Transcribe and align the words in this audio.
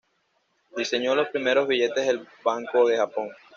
Diseñó 0.75 1.13
los 1.13 1.27
primeros 1.29 1.67
billetes 1.67 2.07
del 2.07 2.27
banco 2.43 2.87
de 2.87 2.97
Japón. 2.97 3.29